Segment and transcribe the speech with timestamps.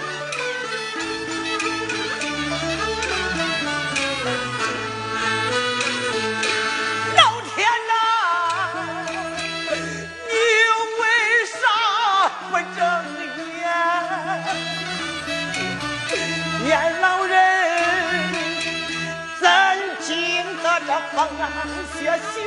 [21.99, 22.43] 血轩，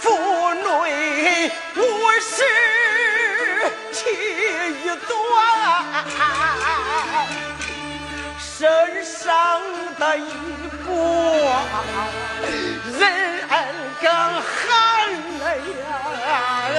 [0.00, 0.08] 腹
[0.54, 1.78] 内无
[2.20, 2.34] 是
[3.92, 4.00] 气
[5.08, 5.10] 短，
[8.38, 9.60] 身上
[9.98, 10.20] 的衣
[10.84, 10.86] 服
[12.98, 13.00] 人
[14.00, 14.06] 更
[14.42, 14.60] 寒
[15.38, 16.70] 了呀。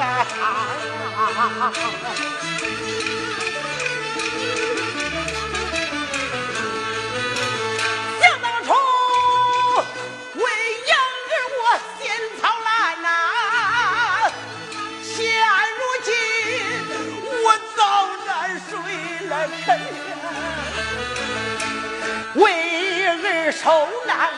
[22.36, 24.30] 为儿受难，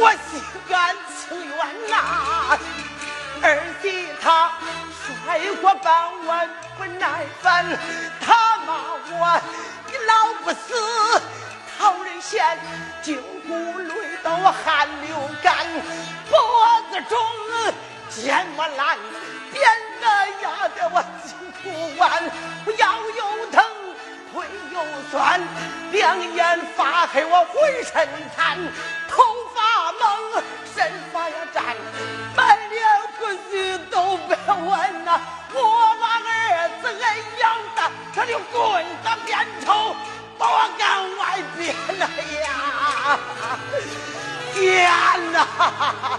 [0.00, 2.58] 我心甘情愿呐。
[3.42, 4.52] 儿媳她
[5.26, 7.66] 摔过半碗不耐烦，
[8.20, 8.72] 他骂
[9.10, 9.40] 我
[9.86, 11.20] 你老不死，
[11.76, 12.56] 讨人嫌，
[13.02, 15.66] 筋骨累到汗流干，
[16.30, 16.38] 脖
[16.90, 17.18] 子肿，
[18.10, 18.96] 肩么烂，
[19.52, 19.62] 扁
[20.00, 20.06] 个
[20.42, 22.22] 压得我筋骨弯，
[25.94, 28.58] 两眼发黑，我浑身瘫，
[29.08, 29.22] 头
[29.54, 30.42] 发蒙，
[30.74, 31.64] 身发也粘，
[32.36, 32.84] 满脸
[33.16, 35.20] 胡须都别问呐、
[35.52, 36.04] 我那
[36.50, 36.98] 儿子恩
[37.38, 37.42] 养
[37.76, 37.78] 的，
[38.12, 39.94] 他就棍子边头，
[40.36, 42.10] 把我赶外边了
[42.42, 43.18] 呀，
[44.52, 45.46] 天哪！
[45.56, 46.13] 哈哈